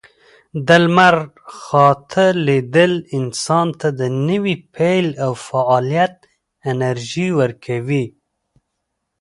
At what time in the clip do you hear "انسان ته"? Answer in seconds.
3.17-3.87